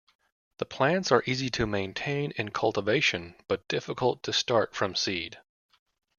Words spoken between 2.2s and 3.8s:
in cultivation but